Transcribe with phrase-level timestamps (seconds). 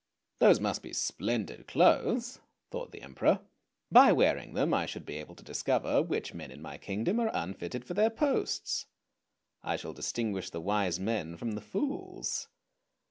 [0.21, 2.39] :< Those must be splendid clothes,"
[2.71, 3.41] thought the Emperor."
[3.91, 7.29] By wearing them I should be able to discover which men in my kingdom are
[7.35, 8.87] unfitted for their posts.
[9.61, 12.47] I shall distinguish the wise men from the fools.